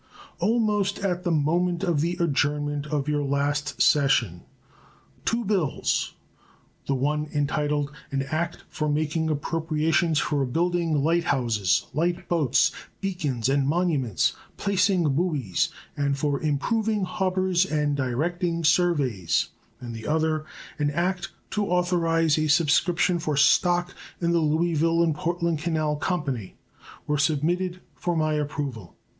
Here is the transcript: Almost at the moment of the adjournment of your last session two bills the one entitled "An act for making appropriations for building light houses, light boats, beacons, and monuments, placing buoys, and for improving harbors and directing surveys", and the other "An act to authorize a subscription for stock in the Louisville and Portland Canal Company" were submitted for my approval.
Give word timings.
Almost 0.39 0.97
at 1.05 1.21
the 1.23 1.29
moment 1.29 1.83
of 1.83 2.01
the 2.01 2.17
adjournment 2.19 2.87
of 2.87 3.07
your 3.07 3.21
last 3.21 3.79
session 3.83 4.41
two 5.25 5.45
bills 5.45 6.15
the 6.87 6.95
one 6.95 7.29
entitled 7.31 7.91
"An 8.09 8.23
act 8.23 8.63
for 8.67 8.89
making 8.89 9.29
appropriations 9.29 10.17
for 10.17 10.43
building 10.47 11.03
light 11.03 11.25
houses, 11.25 11.85
light 11.93 12.27
boats, 12.27 12.71
beacons, 12.99 13.47
and 13.47 13.67
monuments, 13.67 14.33
placing 14.57 15.07
buoys, 15.13 15.69
and 15.95 16.17
for 16.17 16.41
improving 16.41 17.03
harbors 17.03 17.63
and 17.63 17.95
directing 17.95 18.63
surveys", 18.63 19.49
and 19.79 19.93
the 19.95 20.07
other 20.07 20.45
"An 20.79 20.89
act 20.89 21.29
to 21.51 21.67
authorize 21.67 22.39
a 22.39 22.47
subscription 22.47 23.19
for 23.19 23.37
stock 23.37 23.93
in 24.19 24.31
the 24.31 24.39
Louisville 24.39 25.03
and 25.03 25.13
Portland 25.13 25.59
Canal 25.59 25.95
Company" 25.95 26.55
were 27.05 27.19
submitted 27.19 27.81
for 27.93 28.15
my 28.17 28.33
approval. 28.33 28.95